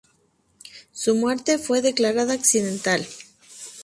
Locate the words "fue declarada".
1.59-2.33